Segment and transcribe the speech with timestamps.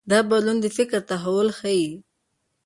[0.09, 1.89] دا بدلون د فکر تحول ښيي.